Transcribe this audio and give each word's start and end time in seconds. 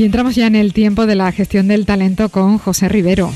Y 0.00 0.04
entramos 0.04 0.34
ya 0.34 0.46
en 0.46 0.56
el 0.56 0.72
tiempo 0.72 1.04
de 1.04 1.14
la 1.14 1.30
gestión 1.30 1.68
del 1.68 1.84
talento 1.84 2.30
con 2.30 2.56
José 2.56 2.88
Rivero. 2.88 3.30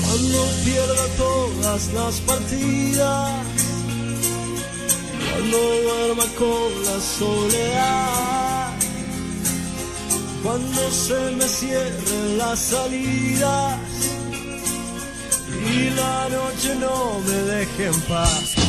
Cuando 0.00 0.48
pierda 0.64 1.06
todas 1.18 1.92
las 1.92 2.20
partidas, 2.22 3.32
cuando 5.30 5.58
duerma 5.58 6.24
con 6.38 6.84
la 6.86 7.00
soledad, 7.02 8.72
cuando 10.42 10.90
se 10.90 11.36
me 11.36 11.44
cierren 11.44 12.38
las 12.38 12.60
salidas 12.60 13.78
y 15.70 15.90
la 15.90 16.28
noche 16.30 16.76
no 16.80 17.20
me 17.26 17.56
deje 17.56 17.88
en 17.88 18.00
paz. 18.08 18.65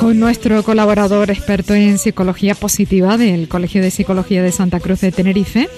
Con 0.00 0.20
nuestro 0.20 0.62
colaborador 0.62 1.30
experto 1.30 1.74
en 1.74 1.98
psicología 1.98 2.54
positiva 2.54 3.16
del 3.16 3.48
Colegio 3.48 3.82
de 3.82 3.90
Psicología 3.90 4.42
de 4.42 4.52
Santa 4.52 4.80
Cruz 4.80 5.00
de 5.00 5.12
Tenerife, 5.12 5.68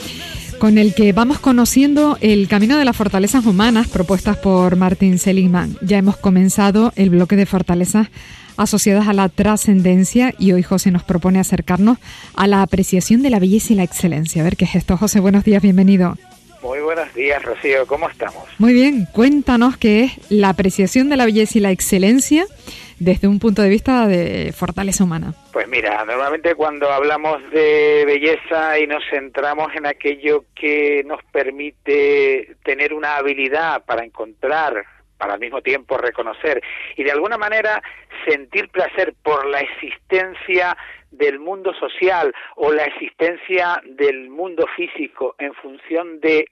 con 0.59 0.79
el 0.79 0.95
que 0.95 1.13
vamos 1.13 1.39
conociendo 1.39 2.19
el 2.21 2.49
camino 2.49 2.77
de 2.77 2.85
las 2.85 2.97
fortalezas 2.97 3.47
humanas 3.47 3.89
propuestas 3.89 4.37
por 4.37 4.77
Martin 4.77 5.19
Seligman. 5.19 5.77
Ya 5.81 5.99
hemos 5.99 6.17
comenzado 6.17 6.93
el 6.97 7.11
bloque 7.11 7.37
de 7.37 7.47
fortalezas 7.47 8.09
asociadas 8.57 9.09
a 9.09 9.15
la 9.15 9.29
trascendencia 9.31 10.35
y 10.39 10.53
hoy 10.53 10.63
José 10.63 10.91
nos 10.91 11.03
propone 11.03 11.39
acercarnos 11.39 11.99
a 12.35 12.47
la 12.47 12.61
apreciación 12.61 13.23
de 13.23 13.31
la 13.31 13.39
belleza 13.39 13.73
y 13.73 13.77
la 13.77 13.85
excelencia. 13.85 14.43
A 14.43 14.45
ver 14.45 14.57
qué 14.57 14.67
es 14.67 14.75
esto. 14.75 14.99
José, 14.99 15.21
buenos 15.21 15.45
días, 15.45 15.63
bienvenido. 15.63 16.19
Muy 16.63 16.81
buenos 16.81 17.13
días, 17.15 17.43
Rocío, 17.43 17.87
¿cómo 17.87 18.07
estamos? 18.11 18.43
Muy 18.59 18.75
bien, 18.75 19.09
cuéntanos 19.13 19.79
qué 19.79 20.05
es 20.05 20.13
la 20.29 20.51
apreciación 20.51 21.09
de 21.09 21.17
la 21.17 21.25
belleza 21.25 21.57
y 21.57 21.63
la 21.63 21.71
excelencia 21.71 22.45
desde 23.01 23.27
un 23.27 23.39
punto 23.39 23.63
de 23.63 23.71
vista 23.71 24.07
de 24.07 24.53
fortaleza 24.53 25.03
humana? 25.03 25.35
Pues 25.53 25.67
mira, 25.67 26.05
normalmente 26.05 26.55
cuando 26.55 26.93
hablamos 26.93 27.43
de 27.51 28.05
belleza 28.07 28.79
y 28.79 28.87
nos 28.87 29.03
centramos 29.11 29.75
en 29.75 29.87
aquello 29.87 30.45
que 30.55 31.03
nos 31.07 31.21
permite 31.33 32.57
tener 32.63 32.93
una 32.93 33.17
habilidad 33.17 33.85
para 33.85 34.05
encontrar, 34.05 34.85
para 35.17 35.35
al 35.35 35.41
mismo 35.41 35.63
tiempo 35.63 35.97
reconocer 35.97 36.63
y 36.97 37.03
de 37.03 37.11
alguna 37.11 37.39
manera 37.39 37.83
sentir 38.29 38.69
placer 38.69 39.15
por 39.23 39.47
la 39.47 39.61
existencia 39.61 40.77
del 41.11 41.39
mundo 41.39 41.73
social 41.75 42.33
o 42.57 42.71
la 42.71 42.85
existencia 42.85 43.83
del 43.85 44.29
mundo 44.29 44.67
físico 44.77 45.35
en 45.39 45.55
función 45.55 46.21
de 46.21 46.47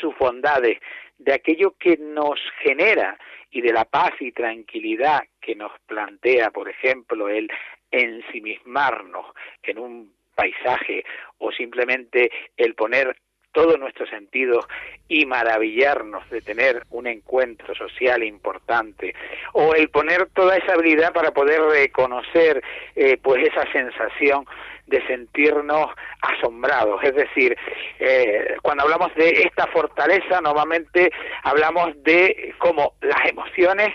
sus 0.00 0.16
bondades, 0.18 0.78
de 1.20 1.34
aquello 1.34 1.74
que 1.78 1.96
nos 1.98 2.40
genera 2.62 3.18
y 3.50 3.60
de 3.60 3.72
la 3.72 3.84
paz 3.84 4.12
y 4.20 4.32
tranquilidad 4.32 5.20
que 5.40 5.54
nos 5.54 5.72
plantea, 5.86 6.50
por 6.50 6.68
ejemplo, 6.68 7.28
el 7.28 7.50
ensimismarnos 7.90 9.26
en 9.62 9.78
un 9.78 10.14
paisaje 10.34 11.04
o 11.38 11.52
simplemente 11.52 12.30
el 12.56 12.74
poner 12.74 13.16
todos 13.52 13.78
nuestros 13.78 14.08
sentidos 14.08 14.64
y 15.08 15.26
maravillarnos 15.26 16.28
de 16.30 16.40
tener 16.40 16.84
un 16.90 17.08
encuentro 17.08 17.74
social 17.74 18.22
importante 18.22 19.14
o 19.52 19.74
el 19.74 19.90
poner 19.90 20.28
toda 20.30 20.56
esa 20.56 20.74
habilidad 20.74 21.12
para 21.12 21.32
poder 21.32 21.60
reconocer 21.60 22.62
eh, 22.94 23.18
pues 23.20 23.42
esa 23.48 23.70
sensación 23.72 24.46
de 24.90 25.06
sentirnos 25.06 25.86
asombrados. 26.20 27.02
Es 27.02 27.14
decir, 27.14 27.56
eh, 27.98 28.56
cuando 28.60 28.82
hablamos 28.82 29.14
de 29.14 29.30
esta 29.42 29.66
fortaleza, 29.68 30.40
normalmente 30.42 31.10
hablamos 31.44 31.90
de 32.02 32.54
cómo 32.58 32.94
las 33.00 33.24
emociones 33.26 33.88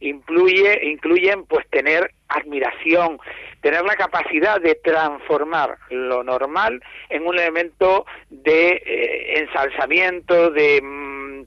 incluye, 0.00 0.80
incluyen 0.84 1.44
pues 1.44 1.66
tener 1.70 2.10
admiración, 2.28 3.18
tener 3.60 3.82
la 3.84 3.96
capacidad 3.96 4.60
de 4.60 4.74
transformar 4.74 5.78
lo 5.90 6.22
normal 6.24 6.82
en 7.08 7.26
un 7.26 7.38
elemento 7.38 8.06
de 8.28 8.82
eh, 8.84 9.38
ensalzamiento, 9.40 10.50
de, 10.50 10.80
mm, 10.82 11.44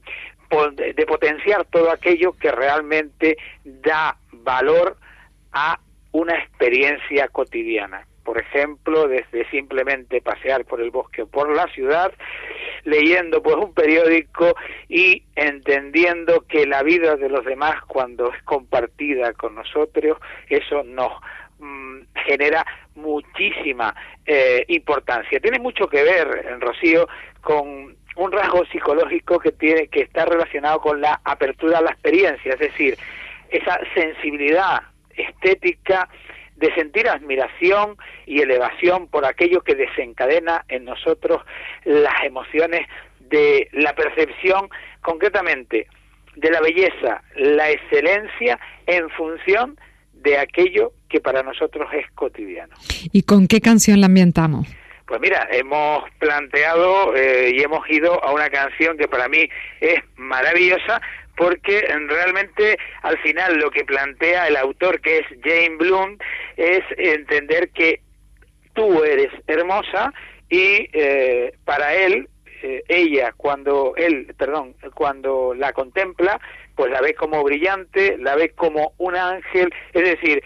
de 0.76 1.06
potenciar 1.06 1.64
todo 1.66 1.90
aquello 1.90 2.32
que 2.32 2.52
realmente 2.52 3.36
da 3.64 4.16
valor 4.32 4.96
a 5.52 5.80
una 6.12 6.34
experiencia 6.36 7.26
cotidiana 7.28 8.06
por 8.24 8.40
ejemplo, 8.40 9.06
desde 9.06 9.48
simplemente 9.50 10.20
pasear 10.20 10.64
por 10.64 10.80
el 10.80 10.90
bosque 10.90 11.22
o 11.22 11.26
por 11.26 11.54
la 11.54 11.66
ciudad, 11.68 12.12
leyendo 12.84 13.42
pues 13.42 13.56
un 13.56 13.74
periódico 13.74 14.54
y 14.88 15.22
entendiendo 15.36 16.44
que 16.48 16.66
la 16.66 16.82
vida 16.82 17.16
de 17.16 17.28
los 17.28 17.44
demás 17.44 17.82
cuando 17.86 18.32
es 18.32 18.42
compartida 18.42 19.32
con 19.34 19.54
nosotros, 19.54 20.18
eso 20.48 20.82
nos 20.82 21.12
mm, 21.58 22.00
genera 22.26 22.64
muchísima 22.94 23.94
eh, 24.26 24.64
importancia. 24.68 25.40
Tiene 25.40 25.58
mucho 25.58 25.86
que 25.88 26.02
ver, 26.02 26.58
Rocío, 26.60 27.06
con 27.40 27.96
un 28.16 28.32
rasgo 28.32 28.64
psicológico 28.66 29.38
que 29.38 29.52
tiene 29.52 29.88
que 29.88 30.02
está 30.02 30.24
relacionado 30.24 30.80
con 30.80 31.00
la 31.00 31.20
apertura 31.24 31.78
a 31.78 31.82
la 31.82 31.90
experiencia, 31.90 32.52
es 32.52 32.60
decir, 32.60 32.96
esa 33.50 33.78
sensibilidad 33.94 34.82
estética 35.16 36.08
de 36.64 36.74
sentir 36.74 37.06
admiración 37.08 37.98
y 38.24 38.40
elevación 38.40 39.08
por 39.08 39.26
aquello 39.26 39.60
que 39.60 39.74
desencadena 39.74 40.64
en 40.68 40.86
nosotros 40.86 41.42
las 41.84 42.24
emociones 42.24 42.86
de 43.20 43.68
la 43.72 43.94
percepción, 43.94 44.70
concretamente 45.02 45.86
de 46.36 46.50
la 46.50 46.60
belleza, 46.62 47.22
la 47.36 47.70
excelencia 47.70 48.58
en 48.86 49.10
función 49.10 49.78
de 50.14 50.38
aquello 50.38 50.92
que 51.10 51.20
para 51.20 51.42
nosotros 51.42 51.86
es 51.92 52.10
cotidiano. 52.12 52.74
¿Y 53.12 53.22
con 53.22 53.46
qué 53.46 53.60
canción 53.60 54.00
la 54.00 54.06
ambientamos? 54.06 54.66
Pues 55.06 55.20
mira, 55.20 55.46
hemos 55.52 56.04
planteado 56.18 57.14
eh, 57.14 57.52
y 57.54 57.62
hemos 57.62 57.88
ido 57.90 58.24
a 58.24 58.32
una 58.32 58.48
canción 58.48 58.96
que 58.96 59.06
para 59.06 59.28
mí 59.28 59.46
es 59.82 60.00
maravillosa 60.16 61.02
porque 61.36 61.80
realmente 62.08 62.78
al 63.02 63.18
final 63.18 63.56
lo 63.56 63.70
que 63.70 63.84
plantea 63.84 64.48
el 64.48 64.56
autor 64.56 65.00
que 65.00 65.18
es 65.18 65.26
Jane 65.42 65.76
Bloom 65.76 66.18
es 66.56 66.82
entender 66.96 67.70
que 67.70 68.00
tú 68.74 69.02
eres 69.04 69.30
hermosa 69.46 70.12
y 70.48 70.88
eh, 70.92 71.54
para 71.64 71.94
él 71.94 72.28
eh, 72.62 72.82
ella 72.88 73.32
cuando 73.36 73.94
él 73.96 74.32
perdón 74.36 74.74
cuando 74.94 75.54
la 75.54 75.72
contempla 75.72 76.40
pues 76.74 76.90
la 76.90 77.00
ve 77.00 77.14
como 77.14 77.42
brillante 77.42 78.16
la 78.18 78.36
ve 78.36 78.50
como 78.50 78.92
un 78.98 79.16
ángel 79.16 79.72
es 79.92 80.04
decir 80.04 80.42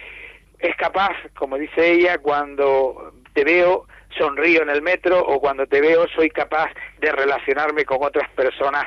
es 0.58 0.74
capaz 0.76 1.12
como 1.36 1.56
dice 1.58 1.92
ella 1.92 2.18
cuando 2.18 3.12
te 3.34 3.44
veo 3.44 3.86
sonrío 4.16 4.62
en 4.62 4.70
el 4.70 4.82
metro 4.82 5.20
o 5.20 5.40
cuando 5.40 5.66
te 5.66 5.80
veo 5.80 6.06
soy 6.08 6.30
capaz 6.30 6.70
de 6.98 7.12
relacionarme 7.12 7.84
con 7.84 7.98
otras 8.00 8.28
personas 8.30 8.84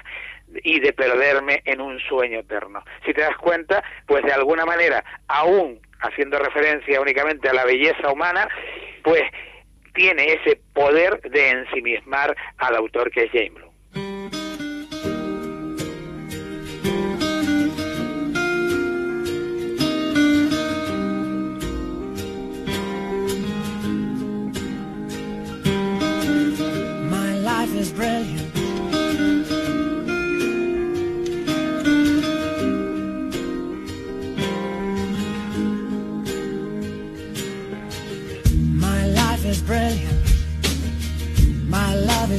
y 0.64 0.80
de 0.80 0.94
perderme 0.94 1.62
en 1.66 1.82
un 1.82 2.00
sueño 2.00 2.40
eterno. 2.40 2.84
Si 3.06 3.14
te 3.14 3.22
das 3.22 3.38
cuenta, 3.38 3.84
pues 4.06 4.24
de 4.24 4.34
alguna 4.34 4.66
manera, 4.66 5.04
aún 5.28 5.80
haciendo 6.02 6.40
referencia 6.40 7.00
únicamente 7.00 7.50
a 7.50 7.54
la 7.54 7.66
belleza 7.66 8.12
humana, 8.12 8.48
pues 9.04 9.24
tiene 9.94 10.34
ese 10.34 10.60
poder 10.74 11.22
de 11.22 11.50
ensimismar 11.50 12.36
al 12.58 12.76
autor 12.76 13.12
que 13.12 13.26
es 13.26 13.32
James 13.32 13.61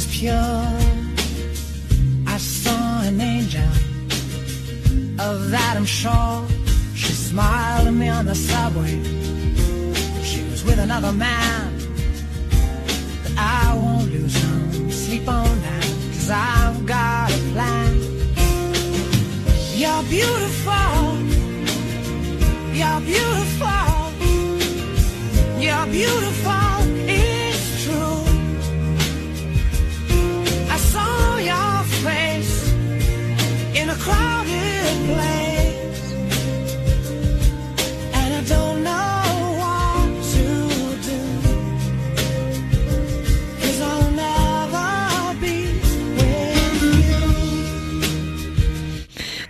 pure. 0.06 0.68
I 2.26 2.38
saw 2.38 3.02
an 3.02 3.20
angel. 3.20 3.70
Of 5.18 5.50
that 5.50 5.74
I'm 5.76 5.84
sure. 5.84 6.46
She 6.94 7.12
smiled 7.12 7.88
at 7.88 7.94
me 7.94 8.08
on 8.08 8.26
the 8.26 8.34
subway. 8.34 9.02
She 10.22 10.42
was 10.50 10.64
with 10.64 10.78
another 10.78 11.12
man. 11.12 11.78
But 13.22 13.32
I 13.36 13.74
won't 13.74 14.10
lose 14.12 14.21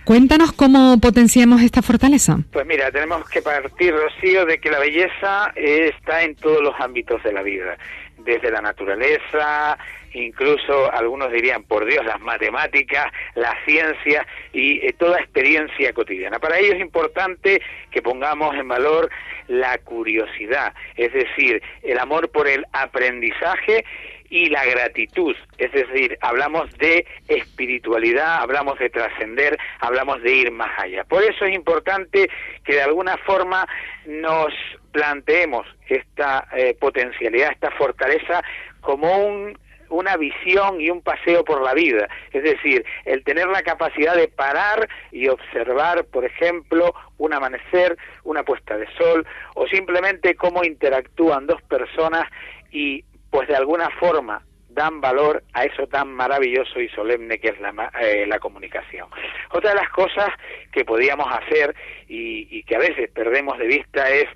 Cuéntanos 0.05 0.51
cómo 0.51 0.99
potenciamos 0.99 1.61
esta 1.61 1.81
fortaleza. 1.81 2.37
Pues 2.51 2.65
mira, 2.65 2.91
tenemos 2.91 3.27
que 3.29 3.41
partir, 3.41 3.93
Rocío, 3.93 4.45
de 4.45 4.59
que 4.59 4.69
la 4.69 4.79
belleza 4.79 5.53
está 5.55 6.23
en 6.23 6.35
todos 6.35 6.61
los 6.61 6.73
ámbitos 6.79 7.23
de 7.23 7.31
la 7.31 7.41
vida, 7.41 7.77
desde 8.17 8.51
la 8.51 8.61
naturaleza, 8.61 9.77
incluso 10.13 10.91
algunos 10.91 11.31
dirían, 11.31 11.63
por 11.63 11.85
Dios, 11.85 12.05
las 12.05 12.21
matemáticas, 12.21 13.11
la 13.35 13.55
ciencia 13.65 14.25
y 14.51 14.85
eh, 14.85 14.93
toda 14.93 15.19
experiencia 15.19 15.93
cotidiana. 15.93 16.39
Para 16.39 16.59
ello 16.59 16.73
es 16.73 16.81
importante 16.81 17.61
que 17.91 18.01
pongamos 18.01 18.55
en 18.55 18.67
valor 18.67 19.09
la 19.47 19.77
curiosidad, 19.79 20.73
es 20.95 21.11
decir, 21.11 21.61
el 21.81 21.99
amor 21.99 22.29
por 22.29 22.47
el 22.47 22.65
aprendizaje 22.71 23.83
y 24.29 24.49
la 24.49 24.65
gratitud, 24.65 25.35
es 25.59 25.71
decir, 25.71 26.17
hablamos 26.21 26.71
de 26.79 27.05
espiritualidad, 27.27 28.41
hablamos 28.41 28.79
de 28.79 28.89
trascender, 28.89 29.59
hablamos 29.79 30.23
de 30.23 30.33
ir 30.33 30.51
más 30.51 30.71
allá. 30.79 31.03
Por 31.03 31.23
eso 31.23 31.45
es 31.45 31.53
importante 31.53 32.27
que 32.65 32.73
de 32.73 32.81
alguna 32.81 33.15
forma 33.17 33.67
nos 34.07 34.51
planteemos 34.91 35.67
esta 35.87 36.47
eh, 36.55 36.75
potencialidad, 36.79 37.51
esta 37.51 37.69
fortaleza 37.71 38.41
como 38.81 39.25
un 39.27 39.57
una 39.93 40.17
visión 40.17 40.81
y 40.81 40.89
un 40.89 41.01
paseo 41.01 41.43
por 41.43 41.61
la 41.61 41.73
vida, 41.73 42.07
es 42.31 42.43
decir, 42.43 42.85
el 43.05 43.23
tener 43.23 43.47
la 43.47 43.61
capacidad 43.61 44.15
de 44.15 44.27
parar 44.27 44.89
y 45.11 45.27
observar, 45.27 46.05
por 46.05 46.25
ejemplo, 46.25 46.93
un 47.17 47.33
amanecer, 47.33 47.97
una 48.23 48.43
puesta 48.43 48.77
de 48.77 48.87
sol, 48.97 49.25
o 49.55 49.67
simplemente 49.67 50.35
cómo 50.35 50.63
interactúan 50.63 51.47
dos 51.47 51.61
personas 51.63 52.27
y 52.71 53.03
pues 53.29 53.47
de 53.47 53.55
alguna 53.55 53.89
forma 53.99 54.43
dan 54.73 55.01
valor 55.01 55.43
a 55.53 55.65
eso 55.65 55.87
tan 55.87 56.13
maravilloso 56.13 56.79
y 56.79 56.89
solemne 56.89 57.39
que 57.39 57.49
es 57.49 57.59
la, 57.59 57.91
eh, 58.01 58.25
la 58.27 58.39
comunicación. 58.39 59.07
Otra 59.51 59.71
de 59.71 59.75
las 59.75 59.89
cosas 59.89 60.29
que 60.71 60.83
podíamos 60.83 61.27
hacer 61.31 61.75
y, 62.07 62.47
y, 62.49 62.63
que 62.63 62.75
a 62.75 62.79
veces 62.79 63.09
perdemos 63.11 63.57
de 63.59 63.67
vista 63.67 64.09
es 64.09 64.27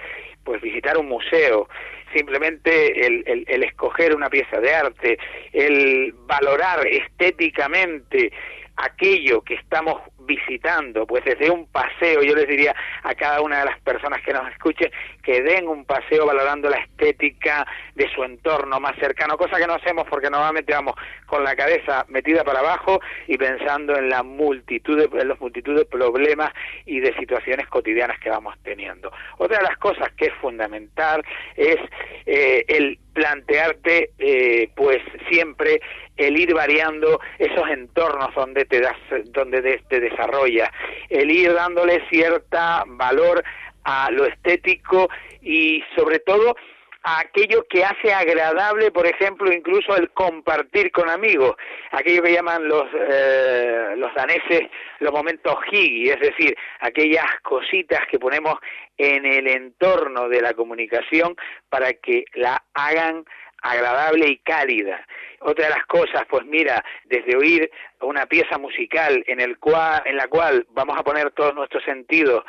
pues 0.43 0.61
visitar 0.61 0.97
un 0.97 1.09
museo, 1.09 1.67
simplemente 2.13 3.05
el, 3.05 3.45
el, 3.47 3.63
escoger 3.63 4.15
una 4.15 4.29
pieza 4.29 4.59
de 4.59 4.73
arte, 4.73 5.19
el 5.51 6.13
valorar 6.25 6.87
estéticamente 6.87 8.31
aquello 8.77 9.41
que 9.41 9.55
estamos 9.55 10.01
visitando, 10.27 11.07
pues 11.07 11.23
desde 11.23 11.49
un 11.49 11.65
paseo, 11.67 12.21
yo 12.21 12.35
les 12.35 12.47
diría 12.47 12.75
a 13.03 13.15
cada 13.15 13.41
una 13.41 13.59
de 13.59 13.65
las 13.65 13.79
personas 13.79 14.21
que 14.21 14.33
nos 14.33 14.47
escuchen 14.51 14.91
que 15.23 15.41
den 15.41 15.67
un 15.67 15.85
paseo 15.85 16.25
valorando 16.25 16.69
la 16.69 16.77
estética 16.77 17.65
de 17.95 18.09
su 18.13 18.23
entorno 18.23 18.79
más 18.79 18.95
cercano, 18.97 19.37
cosa 19.37 19.57
que 19.57 19.65
no 19.65 19.73
hacemos 19.73 20.05
porque 20.09 20.29
normalmente 20.29 20.73
vamos 20.73 20.95
con 21.25 21.43
la 21.43 21.55
cabeza 21.55 22.05
metida 22.09 22.43
para 22.43 22.59
abajo 22.59 22.99
y 23.27 23.37
pensando 23.37 23.95
en 23.95 24.09
la 24.09 24.21
multitud 24.21 24.97
de, 24.97 25.19
en 25.19 25.27
los 25.27 25.39
multitud 25.39 25.75
de 25.75 25.85
problemas 25.85 26.51
y 26.85 26.99
de 26.99 27.15
situaciones 27.15 27.67
cotidianas 27.67 28.19
que 28.19 28.29
vamos 28.29 28.55
teniendo. 28.63 29.11
Otra 29.37 29.59
de 29.59 29.63
las 29.63 29.77
cosas 29.77 30.11
que 30.17 30.25
es 30.25 30.33
fundamental 30.35 31.23
es 31.55 31.77
eh, 32.25 32.65
el 32.67 32.99
plantearte 33.13 34.11
eh, 34.19 34.69
pues 34.75 34.99
siempre 35.29 35.81
el 36.17 36.37
ir 36.39 36.53
variando 36.53 37.19
esos 37.37 37.69
entornos 37.69 38.33
donde 38.35 38.65
te 38.65 38.81
das 38.81 38.97
donde 39.25 39.81
te 39.89 39.99
desarrolla. 39.99 40.71
El 41.09 41.31
ir 41.31 41.53
dándole 41.53 42.03
cierta 42.09 42.83
valor 42.85 43.43
a 43.83 44.11
lo 44.11 44.25
estético 44.25 45.09
y 45.41 45.83
sobre 45.95 46.19
todo 46.19 46.55
a 47.03 47.21
aquello 47.21 47.65
que 47.69 47.85
hace 47.85 48.13
agradable, 48.13 48.91
por 48.91 49.07
ejemplo, 49.07 49.49
incluso 49.53 49.95
el 49.95 50.09
compartir 50.09 50.91
con 50.91 51.09
amigos, 51.09 51.55
aquello 51.91 52.21
que 52.21 52.33
llaman 52.33 52.67
los, 52.67 52.85
eh, 52.93 53.93
los 53.95 54.13
daneses 54.13 54.63
los 54.99 55.13
momentos 55.13 55.55
higi, 55.71 56.09
es 56.09 56.19
decir, 56.19 56.57
aquellas 56.81 57.27
cositas 57.43 58.01
que 58.11 58.19
ponemos 58.19 58.55
en 58.97 59.25
el 59.25 59.47
entorno 59.47 60.27
de 60.27 60.41
la 60.41 60.53
comunicación 60.53 61.35
para 61.69 61.93
que 61.93 62.25
la 62.33 62.61
hagan 62.73 63.23
agradable 63.61 64.27
y 64.27 64.37
cálida. 64.37 65.05
Otra 65.39 65.65
de 65.65 65.75
las 65.75 65.85
cosas, 65.85 66.23
pues 66.29 66.45
mira, 66.45 66.83
desde 67.05 67.35
oír 67.35 67.69
una 68.01 68.25
pieza 68.25 68.57
musical 68.57 69.23
en, 69.27 69.39
el 69.39 69.57
cual, 69.59 70.01
en 70.05 70.17
la 70.17 70.27
cual 70.27 70.65
vamos 70.71 70.97
a 70.97 71.03
poner 71.03 71.31
todos 71.31 71.53
nuestros 71.53 71.83
sentidos 71.83 72.43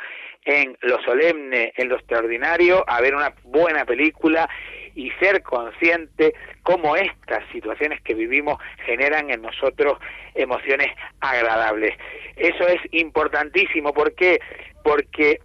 en 0.45 0.77
lo 0.81 1.01
solemne, 1.03 1.73
en 1.75 1.89
lo 1.89 1.95
extraordinario, 1.95 2.83
a 2.87 3.01
ver 3.01 3.13
una 3.15 3.33
buena 3.43 3.85
película 3.85 4.49
y 4.95 5.11
ser 5.11 5.43
consciente 5.43 6.33
cómo 6.63 6.95
estas 6.95 7.43
situaciones 7.51 8.01
que 8.01 8.15
vivimos 8.15 8.57
generan 8.85 9.29
en 9.29 9.41
nosotros 9.41 9.99
emociones 10.33 10.87
agradables. 11.19 11.95
Eso 12.35 12.67
es 12.67 12.81
importantísimo, 12.91 13.93
¿por 13.93 14.15
qué? 14.15 14.39
Porque 14.83 15.39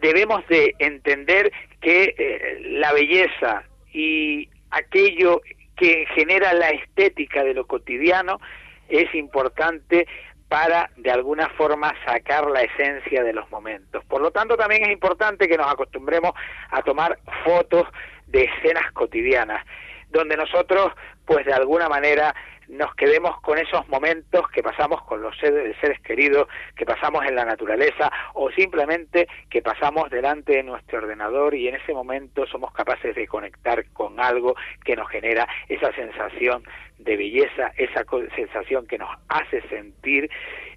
debemos 0.00 0.46
de 0.48 0.74
entender 0.78 1.52
que 1.80 2.14
eh, 2.16 2.58
la 2.62 2.92
belleza 2.92 3.62
y 3.92 4.48
aquello 4.70 5.40
que 5.76 6.06
genera 6.14 6.52
la 6.52 6.70
estética 6.70 7.42
de 7.42 7.54
lo 7.54 7.66
cotidiano 7.66 8.40
es 8.88 9.14
importante 9.14 10.06
para 10.48 10.90
de 10.96 11.10
alguna 11.10 11.48
forma 11.50 11.94
sacar 12.04 12.50
la 12.50 12.62
esencia 12.62 13.22
de 13.22 13.32
los 13.32 13.48
momentos. 13.50 14.04
Por 14.06 14.20
lo 14.20 14.32
tanto, 14.32 14.56
también 14.56 14.82
es 14.82 14.90
importante 14.90 15.46
que 15.46 15.56
nos 15.56 15.72
acostumbremos 15.72 16.32
a 16.70 16.82
tomar 16.82 17.18
fotos 17.44 17.86
de 18.26 18.44
escenas 18.44 18.90
cotidianas, 18.92 19.64
donde 20.10 20.36
nosotros, 20.36 20.92
pues 21.24 21.46
de 21.46 21.52
alguna 21.52 21.88
manera, 21.88 22.34
nos 22.70 22.94
quedemos 22.94 23.40
con 23.40 23.58
esos 23.58 23.88
momentos 23.88 24.48
que 24.50 24.62
pasamos 24.62 25.02
con 25.02 25.20
los 25.22 25.36
seres, 25.38 26.00
queridos, 26.02 26.48
que 26.76 26.86
pasamos 26.86 27.24
en 27.26 27.34
la 27.34 27.44
naturaleza 27.44 28.10
o 28.34 28.50
simplemente 28.50 29.26
que 29.48 29.60
pasamos 29.60 30.08
delante 30.10 30.54
de 30.54 30.62
nuestro 30.62 30.98
ordenador 30.98 31.54
y 31.54 31.68
en 31.68 31.74
ese 31.74 31.92
momento 31.92 32.46
somos 32.46 32.72
capaces 32.72 33.14
de 33.14 33.26
conectar 33.26 33.84
con 33.92 34.20
algo 34.20 34.54
que 34.84 34.96
nos 34.96 35.08
genera 35.08 35.48
esa 35.68 35.92
sensación 35.94 36.62
de 36.98 37.16
belleza, 37.16 37.72
esa 37.76 38.04
sensación 38.36 38.86
que 38.86 38.98
nos 38.98 39.10
hace 39.28 39.62
sentir 39.68 40.30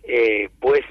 eh, 0.04 0.50
pues 0.60 0.81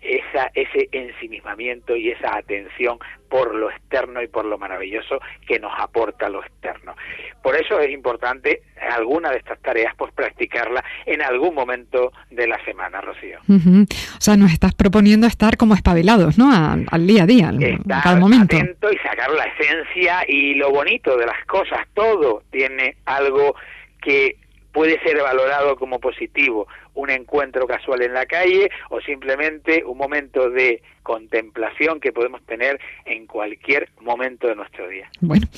esa, 0.00 0.50
ese 0.54 0.88
ensimismamiento 0.92 1.96
y 1.96 2.10
esa 2.10 2.36
atención 2.36 2.98
por 3.28 3.54
lo 3.54 3.70
externo 3.70 4.22
y 4.22 4.28
por 4.28 4.44
lo 4.44 4.58
maravilloso 4.58 5.20
que 5.46 5.58
nos 5.58 5.72
aporta 5.78 6.28
lo 6.28 6.42
externo. 6.42 6.94
Por 7.42 7.56
eso 7.56 7.78
es 7.80 7.90
importante 7.90 8.62
alguna 8.90 9.30
de 9.30 9.38
estas 9.38 9.60
tareas, 9.60 9.94
pues 9.96 10.12
practicarla 10.12 10.84
en 11.06 11.22
algún 11.22 11.54
momento 11.54 12.12
de 12.30 12.46
la 12.46 12.62
semana, 12.64 13.00
Rocío. 13.00 13.38
O 13.48 14.20
sea, 14.20 14.36
nos 14.36 14.52
estás 14.52 14.74
proponiendo 14.74 15.26
estar 15.26 15.56
como 15.56 15.74
espabilados, 15.74 16.38
¿no? 16.38 16.50
al 16.52 17.06
día 17.06 17.24
a 17.24 17.26
día, 17.26 17.48
en 17.50 17.82
cada 17.82 18.16
momento. 18.16 18.56
atento 18.56 18.90
y 18.90 18.96
sacar 18.98 19.30
la 19.30 19.44
esencia 19.44 20.24
y 20.26 20.54
lo 20.54 20.70
bonito 20.70 21.16
de 21.16 21.26
las 21.26 21.44
cosas. 21.46 21.86
Todo 21.94 22.42
tiene 22.50 22.96
algo 23.04 23.54
que 24.00 24.36
puede 24.78 25.00
ser 25.00 25.20
valorado 25.20 25.74
como 25.74 25.98
positivo 25.98 26.68
un 26.94 27.10
encuentro 27.10 27.66
casual 27.66 28.00
en 28.02 28.14
la 28.14 28.26
calle 28.26 28.70
o 28.90 29.00
simplemente 29.00 29.82
un 29.84 29.98
momento 29.98 30.50
de 30.50 30.80
contemplación 31.02 31.98
que 31.98 32.12
podemos 32.12 32.40
tener 32.42 32.78
en 33.04 33.26
cualquier 33.26 33.88
momento 34.00 34.46
de 34.46 34.54
nuestro 34.54 34.86
día. 34.88 35.10
Bueno, 35.20 35.48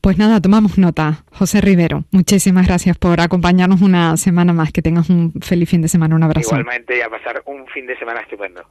pues 0.00 0.16
nada, 0.16 0.40
tomamos 0.40 0.78
nota. 0.78 1.24
José 1.30 1.60
Rivero, 1.60 2.04
muchísimas 2.10 2.66
gracias 2.66 2.96
por 2.96 3.20
acompañarnos 3.20 3.82
una 3.82 4.16
semana 4.16 4.54
más. 4.54 4.72
Que 4.72 4.80
tengas 4.80 5.10
un 5.10 5.34
feliz 5.42 5.68
fin 5.68 5.82
de 5.82 5.88
semana. 5.88 6.16
Un 6.16 6.22
abrazo. 6.22 6.48
Igualmente, 6.56 6.96
y 6.96 7.02
a 7.02 7.10
pasar 7.10 7.42
un 7.44 7.66
fin 7.66 7.86
de 7.86 7.98
semana 7.98 8.20
estupendo. 8.20 8.62